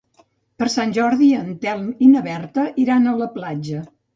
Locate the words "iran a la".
2.87-3.33